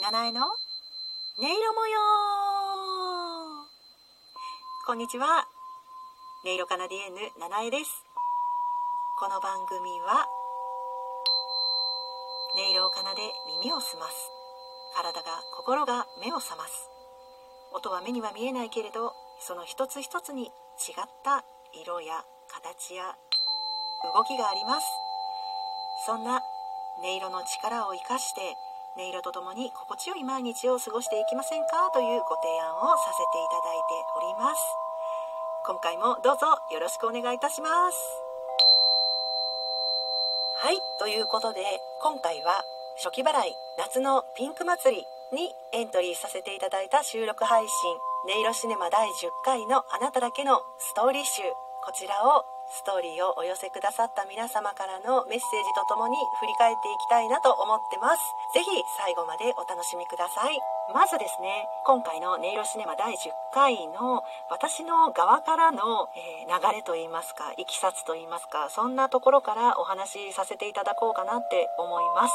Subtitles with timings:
[0.00, 2.00] 七重の音色模様。
[4.86, 5.44] こんにちは。
[6.42, 8.06] 音色カナディエンヌ七重です。
[9.20, 10.24] この番組は
[12.56, 13.20] 音色を奏で
[13.60, 14.16] 耳を澄ます。
[14.96, 16.88] 体が心が目を覚ます。
[17.74, 20.52] 音は目には見えないけれどその一つ一つに違っ
[21.22, 21.44] た
[21.76, 23.04] 色や形や
[24.16, 24.86] 動きがあります。
[26.06, 26.40] そんな
[27.04, 28.56] 音色の力を生かして
[28.96, 34.60] 音色とともに心地よい毎日を過ごしていきませんかというご提案をさせていただいております。
[35.66, 37.98] 今回もどうぞよろしくお願いいたします。
[40.62, 40.76] はい。
[40.98, 41.62] ということで
[42.02, 42.64] 今回は
[43.02, 47.96] 初期払い夏のピンク祭りにエントリーさせていただいた収録配信
[48.34, 49.10] 音色シネマ第10
[49.44, 51.42] 回のあなただけのストーリー集。
[51.82, 58.22] こちらをストーリーをお寄せくださった皆様からのメッセージとともに振り返っていきたいなと思ってます。
[58.54, 60.54] ぜひ最後までお楽しみください。
[60.94, 63.16] まずですね、今回の音色シネマ第10
[63.52, 72.34] 回の私の側からの、えー、流れといいますか、いきさつといいますか、そんなところからお話しさせていただこうかなって思います。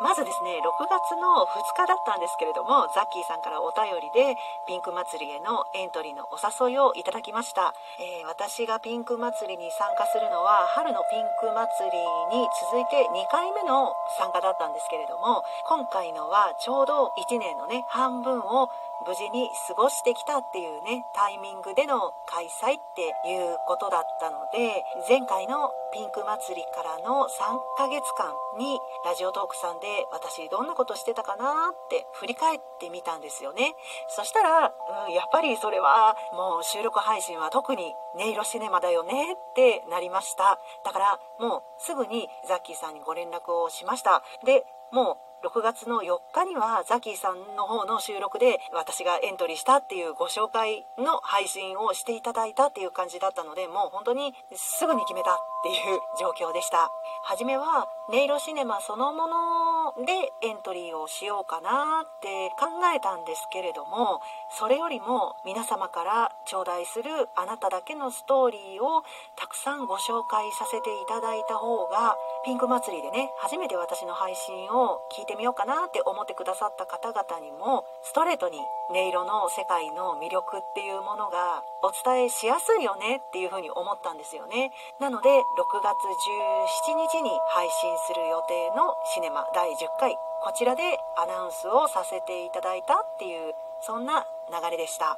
[0.00, 4.32] まずですね、6月の2日だったんですけれども、ザッキーさんからお便りで、
[4.64, 7.74] ピンク祭りへのエントリーのお誘いをいただきました。
[8.00, 12.00] えー、私がピンク祭りに参加するのは、春のピンク祭り
[12.32, 18.70] に続いて2回目の参加だったんですけれども、今回のはちょうど1年のね、半分を
[19.06, 33.74] 無事に過ごしてきたっていうねタイミングでの開催っていうことだったので前回のピンク祭りからの3ヶ月間にラジオトークさんで私どんなことしてたかなって振り返ってみたんですよね。
[34.08, 34.72] そしたら、
[35.08, 40.60] うん、やっぱりそれはもう収録配信は特に音色シネマだよねってなりました。
[40.84, 44.22] だからもうすぐにザッキーさんにご連絡をしました。
[44.44, 56.90] でもう6月の4日にはザキーさんの方の収録で私がエントリーしたっていうご紹介の配信をしていただいたっていう感じだったのでもう本当にすぐに決めたっていう状況でした。
[57.24, 64.20] 初めは音色シネマそのものでエントリーをしようかなって考えたんですけれども
[64.58, 69.04] それよりも皆様から頂戴するあなただけのストーリーを
[69.36, 78.58] たくさんご紹介させていただいた方がピンク祭りでね初めて私の配信を聞いててみようかなって思ってくださった方々にもストレートに
[78.90, 84.74] 音色の世界の魅力っていうものがお伝えしやすいよねっていうふうに思ったんですよね。
[84.98, 85.38] なので6
[85.78, 85.94] 月
[86.90, 90.82] 17日に配信する予定のシネマ第10回こちらで
[91.16, 93.54] アナウンスをさせていただいたっていう
[93.86, 95.16] そんな流れでした。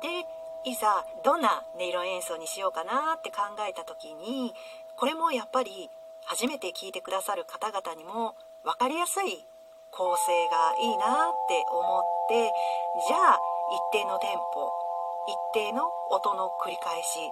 [0.00, 0.24] で
[0.64, 4.54] いざどんな音色演奏にしようかなって考えた時に
[4.96, 5.90] これもやっぱり
[6.24, 9.44] 初めて聴いてくださる方々にも分かりやすい
[9.92, 12.48] 構成がいいなって思って
[13.06, 13.38] じゃあ
[13.92, 14.72] 一定のテンポ
[15.28, 17.28] 一定の音の繰り返し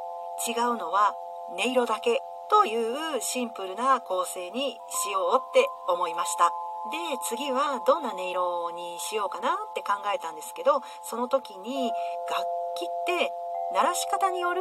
[0.53, 1.17] 違うのは
[1.57, 2.21] 音色だけ
[2.51, 6.53] というシンプルな構成にしようって思いました。
[6.93, 6.99] で
[7.29, 11.89] 次はどんな音色にしようかなって考えたんですけどその時に
[12.29, 12.43] 楽
[12.77, 13.33] 器って
[13.73, 14.61] 鳴らし方による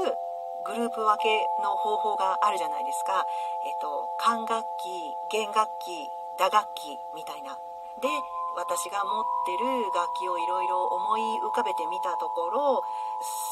[0.63, 3.25] グループ分けの方法があるじゃないですか、
[3.65, 7.53] えっと、管楽器弦楽器打楽器みたいな。
[8.02, 8.09] で
[8.57, 12.84] 私が持ってる楽器をいろいろ思い浮かべてみたところ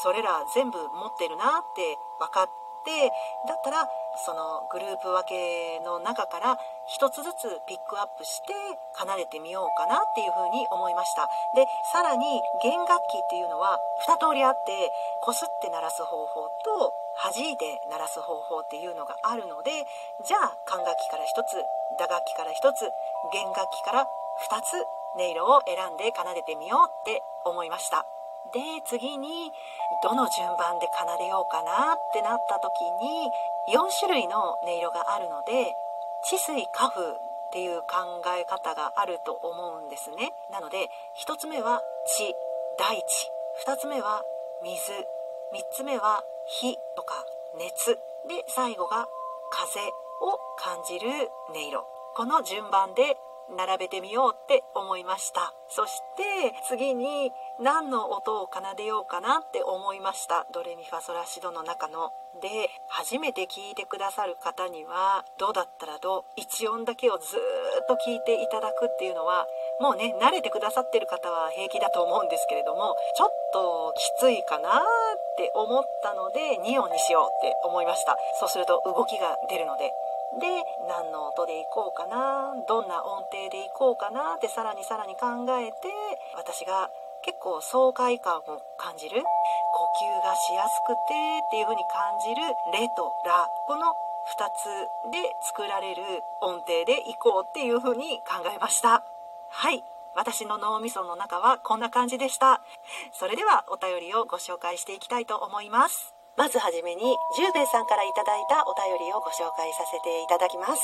[0.02, 2.50] それら全部持ってるなって分かっ
[2.84, 2.90] て
[3.46, 3.88] だったら
[4.24, 8.52] そのグループ分けの中から一つずつピックアップして
[8.92, 11.28] 奏でてみようかなっていうふうに思いました。
[11.54, 12.24] でさらに
[12.62, 14.92] 弦楽器っていうのは2通りあって
[15.22, 16.92] こすって鳴らす方法と
[17.22, 19.70] 弾いて鳴らす方法っていうのがあるので
[20.24, 21.56] じゃあ管楽器から1つ
[21.98, 22.88] 打楽器から1つ
[23.32, 24.06] 弦楽器から
[24.48, 24.74] 2つ
[25.16, 28.06] 音色を選んで奏でてみようって思いました。
[28.52, 29.52] で次に
[30.02, 33.30] どの順番で奏でようかなってなった時に
[33.70, 35.74] 4種類の音色があるので
[36.28, 40.32] 治水花風っていう考え方があると思うんですね。
[40.50, 40.90] なので
[41.26, 42.34] 1つ目は地
[42.78, 43.04] 大地。
[43.66, 44.22] 2つ目は
[44.62, 44.92] 水。
[44.92, 47.24] 3つ目は火とか
[47.58, 47.98] 熱。
[48.28, 49.08] で最後が
[49.50, 51.08] 風を感じる
[51.48, 51.86] 音色。
[52.14, 53.16] この順番で
[53.56, 55.52] 並べてみようって思いました。
[55.68, 57.30] そして次に
[57.60, 60.46] 何の音を奏でようかなって思いました。
[60.52, 62.12] ドレミファソラシドの中の。
[62.40, 69.46] で初めて聞いてくださる方にはどうだったらどう1音だけをずっと聞いていただくっていうのは
[69.80, 74.82] もうね慣れてくださってる方は平気だと思うんですけれどもちょっときついかなっ
[75.36, 78.16] て思ったので2音にしようって思いました。
[78.38, 79.90] そうすると動きが出るので。
[80.38, 80.46] で
[80.86, 85.90] 何の音でいこうかなどんな音程でいこうかなってさらにさらに考えて
[86.36, 86.90] 私が
[87.22, 88.42] 結構爽快感を
[88.78, 92.42] 感じる呼吸がしやすくてっていう風に感じる
[92.72, 93.92] レとラこの
[94.30, 96.02] 2つで作られる
[96.40, 99.02] 音程でいこうっていう風に考えました。
[99.48, 99.82] はい。
[100.14, 102.60] 私の脳みその中はこんな感じでした。
[103.12, 106.14] それではお便りをご紹介していきたいと思います。
[106.40, 110.80] まずはじめに十兵衛さんからいただいたお便りをご紹介させていただきます。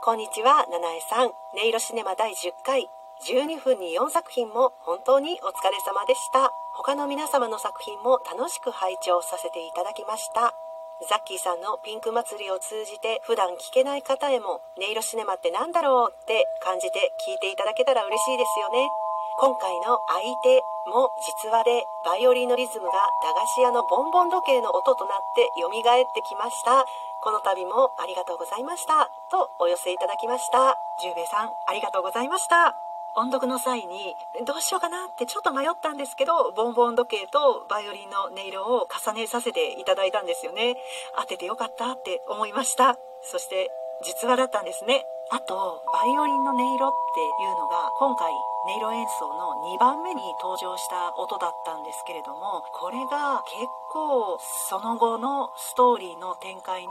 [0.00, 1.36] こんにちは七重さん。
[1.52, 2.88] 音色シネマ第10回
[3.20, 6.48] 12分に4作品も本当にお疲れ様でした。
[6.72, 10.56] 他の皆様の作品も楽しく拝聴させていただきました。
[11.04, 18.88] ザッキーさんのピンク祭りを通じて普段聞けない方へも音色シネマって何だろうって感じて聞いていただけたら嬉しいですよね。
[19.36, 22.92] 今回の相手も実話でバイオリンのリズムが
[23.22, 26.84] 駄菓子屋のボンボン時計の音となって蘇ってきました。
[27.20, 29.10] この度もありがとうございました。
[29.30, 30.76] とお寄せいただきました。
[31.02, 32.74] 十兵衛さんありがとうございました。
[33.16, 34.14] 音読の際に
[34.46, 40.76] どうしようかなってちょっと迷ったんですけどボンボン時計とバイオリンの音色を重ねさせていただいたんですよね。
[41.16, 42.96] 当ててよかったって思いました。
[43.22, 43.70] そして
[44.04, 45.04] 実話だったんですね。
[45.30, 48.32] あとバイオリンの音色っていうのが今回
[48.64, 54.38] 音色演奏の2番目に登場した音だったんですけれどもこれが結構
[54.70, 56.88] その後のストーリーの展開に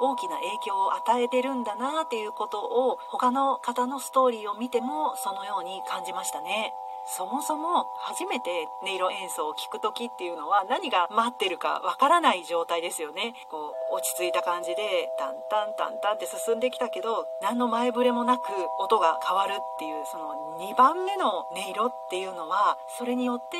[0.00, 6.74] 大きな影響を与えてるんだなっていうことを他の方のストーリーを見てもそのように感じましたね。
[7.10, 18.42] そもそも初めて音色演奏を聴く時っていうのは何が待ってるかわからない状態ですよねこう落ち着いた感じでタンタンタンタンって進んできたけど何の前触れもなく
[18.80, 23.56] 音が変わるっていうその2番目の音色っていうのはそれによって、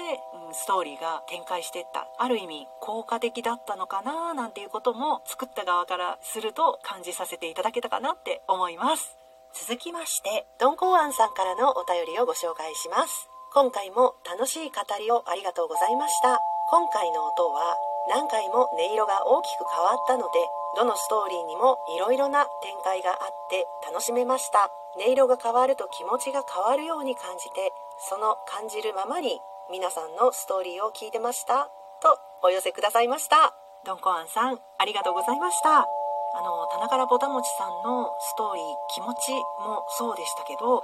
[0.48, 2.08] うん、ストーリーが展開していった。
[2.18, 9.16] ある意味効果的だったのかななんていうことも作った側からすると感じさせていただけたかなって思います。
[9.54, 13.28] 続きましてドンコーアンさんからのお便りをご紹介します。
[13.54, 16.40] 今回も楽しい語りをありがとうございました。
[16.70, 20.40] 今回の音は何回も音色が大きく変わったので
[20.76, 23.18] どのストーリーにもいろいろな展開があっ
[23.50, 24.70] て楽しめました。
[24.96, 27.72] 音色が変わると気持ちが変わるように感じて
[28.08, 29.40] その感じるままに
[29.70, 31.68] 皆さんのストーリーを聞いてました。
[32.00, 33.54] とお寄せくださいました。
[33.84, 35.80] ドンコアンさんありがとうございました。
[35.80, 38.64] あの棚からぼたもちさんのストーリー
[38.94, 39.32] 気持ち
[39.64, 40.82] もそうでしたけど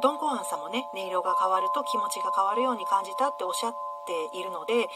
[0.00, 3.74] ドン・コアンさんもね音色が変わると気持ちが変わるように感じたっておっしゃっ
[4.06, 4.88] ているので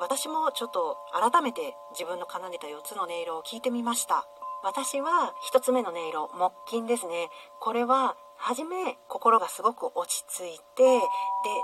[0.00, 4.26] 私もちょっと改めて自分の奏でた4つの音色を聞いてみました。
[4.62, 7.28] 私は1つ目の音色木琴ですね。
[7.60, 11.00] これは初め心がすごく落ち着いてで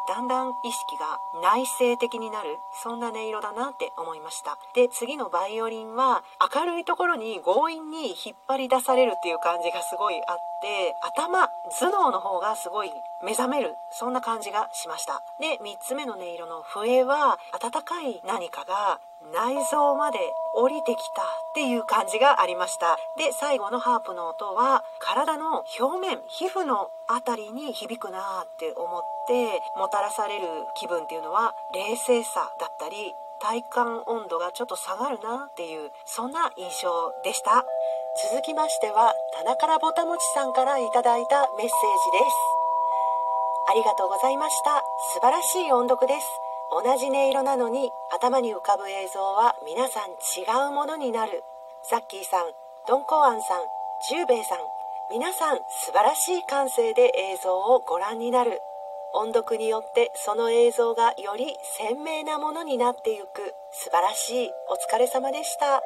[0.08, 2.50] だんだん意識が内省的になる
[2.82, 4.58] そんな音色だなって思いました。
[4.74, 6.22] で次のバイオリンは
[6.54, 11.48] 明るいところに強引に引っ張り出されるっていう感じがすごいあって頭
[11.80, 12.90] 頭脳の方がすごい
[13.24, 15.22] 目覚めるそんな感じがしました。
[15.40, 19.00] で3つ目の音色の笛は温かい何かが
[19.32, 20.18] 内臓まで
[20.56, 21.24] 降りてきたっ
[21.54, 22.96] ていう感じがありました。
[23.16, 30.46] で最後のハープの音は体の表面皮膚の辺りに響くなって思ってもたらされる
[30.80, 37.64] 気分っていうのは冷静さだったり体感温度がちょっと下がるなっていうそんな印象でした。
[38.32, 42.34] 続きましては棚からぼたもちさんからいただいたメッセージです。
[43.68, 44.82] ありがとうございました。
[45.12, 46.45] 素晴らしい音読です。
[46.70, 51.42] 同じ音色なのに頭に浮かぶ映像は皆さん違うものになる。
[51.88, 52.50] ザッキーさん
[52.88, 53.62] ドンコアンさん
[54.08, 54.58] ジューベイさん
[55.10, 58.60] 皆さん素晴らしい感性で映像をご覧になる。
[59.14, 63.54] 音読によってその映像がより鮮明なものになってゆく。
[63.70, 65.78] 素晴らしいお疲れ様でした。
[65.78, 65.82] と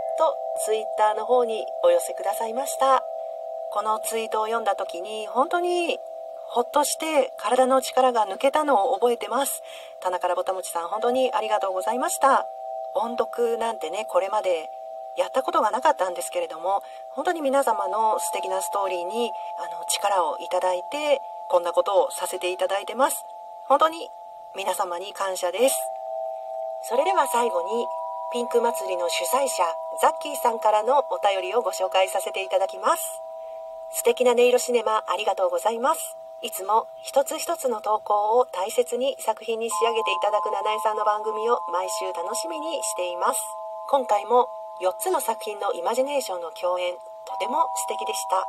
[0.65, 3.03] ツイッターの方にお寄せくださいました。
[3.73, 6.01] このツイートを読んだ時に本当に
[6.53, 9.63] ほっとして体の力が抜けたのを覚えてます。
[10.03, 12.45] 棚からぼたもちさん本当にありがとうございました。
[12.95, 14.69] 音読なんてねこれまで
[15.17, 16.83] やったことがなかったんですけれども
[17.15, 23.25] 本当に皆様の素敵なストーリーにあの力をいただいてこんなことをさせていただいてます。
[23.69, 24.09] 本当に
[24.57, 25.75] 皆様に感謝です。
[26.89, 27.87] それでは最後に
[28.33, 29.63] ピンク祭りの主催者
[30.01, 33.03] ザッキーさんからのお便りをご紹介させていただきます。
[33.93, 36.20] 素敵な音色シネマありがとうございます。
[36.43, 43.41] いつも一つ一つの投稿を大切に作品に仕上げていただく七重さんの番組を毎週楽しみにしています。
[43.91, 44.49] 今回も
[44.81, 46.95] 4つの作品のイマジネーションの共演
[47.29, 48.49] とても素敵でした。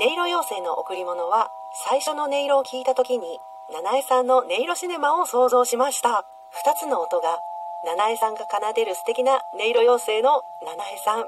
[0.00, 1.52] 音色妖精の贈り物は
[1.84, 6.24] 最初の音色を聞いた時に七重さんの音色シネマを想像しました。
[6.64, 7.36] 2つの音が
[7.84, 11.24] 七重さんが奏でる素敵な音色妖精の七重さん。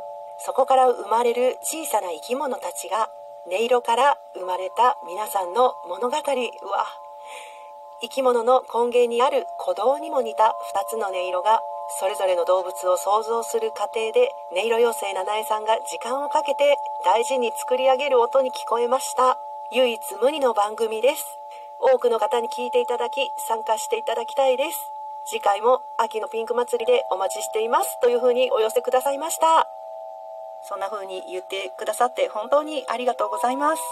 [0.46, 3.10] そこから生まれる小さな生き物たちが
[3.50, 6.16] 音色から生まれた皆さんの物語。
[6.16, 6.84] うわ。
[8.00, 11.60] 生き物の根源にある鼓動にも似た2つの音色が
[11.98, 19.38] それぞれの動物を想像する過程で音色妖精七重さんが時間をかけて大事に作り上げる音に聞こえました。
[19.72, 21.24] 唯一無二の番組です。
[21.80, 24.92] 多くの方に聞いていただき参加していただきたいです。
[25.24, 27.98] 次回も秋のピンク祭りでお待ちしています。
[28.00, 29.77] というふうにお寄せくださいました。
[30.62, 33.82] そんな風に言ってくださって本当にありがとうございます。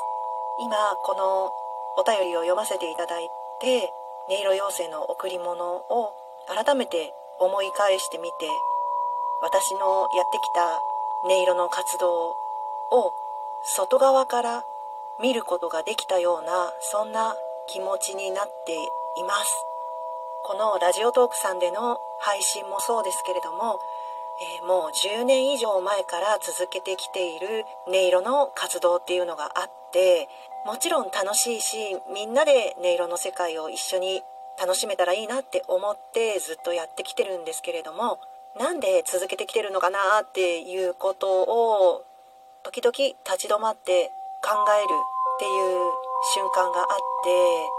[0.58, 1.52] 今この
[1.98, 3.28] お便りを読ませていただい
[3.60, 3.92] て
[4.28, 6.12] 音色妖精の贈り物を
[6.46, 8.48] 改めて思い返してみて
[9.42, 10.80] 私のやってきた
[11.24, 13.12] 音色の活動を
[13.62, 14.64] 外側から
[15.20, 17.34] 見ることができたようなそんな
[17.66, 19.66] 気持ちになっています。
[20.44, 23.80] このラジオトークさんでの配信もそうですけれども
[24.38, 30.28] えー、もう10年以上前から続けてきている音色の活動っていうのがあって
[30.66, 31.76] もちろん楽しいし
[32.12, 34.22] みんなで音色の世界を一緒に
[34.60, 38.18] 楽しめたらいいなって思ってずっとやってきてるんですけれども
[38.58, 42.02] なんで続けてきてるのかなっていうことを
[42.64, 44.10] 時々立ち止まって
[44.42, 44.88] 考える
[45.36, 46.86] っていう瞬間があっ
[47.24, 47.76] て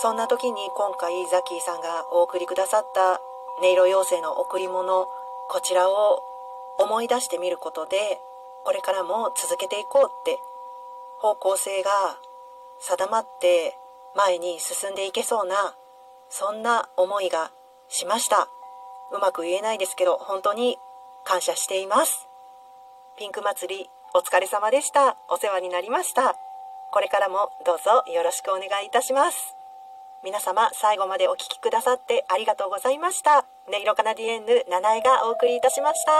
[0.00, 3.20] そんな時に今回ザキーさんがお送りくださった
[3.60, 5.08] 音色妖精の贈り物
[5.48, 6.22] こちらを
[6.78, 7.96] 思い出してみることで
[8.64, 10.38] これからも続けていこうって
[11.20, 11.90] 方向性が
[12.80, 13.76] 定まって
[14.14, 15.74] 前に進んでいけそうな
[16.28, 17.50] そんな思いが
[17.88, 18.48] しました。
[19.10, 20.76] うまく言えないですけど本当に
[21.24, 22.28] 感謝しています。
[23.16, 25.16] ピンク祭りお疲れ様でした。
[25.30, 26.34] お世話になりました。
[26.92, 29.54] これからもどうぞよろしくお願いいたします。
[30.24, 33.46] 皆様最後までお聴きくださってありがとうございました。
[33.70, 36.12] 音色カナディエンヌ七重がお送りいたしました。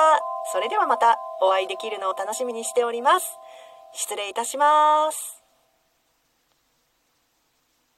[0.53, 3.39] それではまたお会いできるのを楽しみにしております。
[3.93, 5.38] 失礼いたします。